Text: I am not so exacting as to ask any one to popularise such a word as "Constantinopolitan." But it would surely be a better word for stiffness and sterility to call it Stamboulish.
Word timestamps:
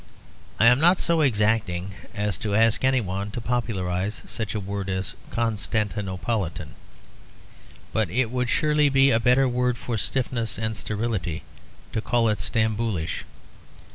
I 0.59 0.65
am 0.65 0.79
not 0.79 0.97
so 0.97 1.21
exacting 1.21 1.93
as 2.15 2.35
to 2.39 2.55
ask 2.55 2.83
any 2.83 2.99
one 3.01 3.29
to 3.29 3.39
popularise 3.39 4.23
such 4.25 4.55
a 4.55 4.59
word 4.59 4.89
as 4.89 5.13
"Constantinopolitan." 5.29 6.69
But 7.93 8.09
it 8.09 8.31
would 8.31 8.49
surely 8.49 8.89
be 8.89 9.11
a 9.11 9.19
better 9.19 9.47
word 9.47 9.77
for 9.77 9.99
stiffness 9.99 10.57
and 10.57 10.75
sterility 10.75 11.43
to 11.93 12.01
call 12.01 12.29
it 12.29 12.39
Stamboulish. 12.39 13.25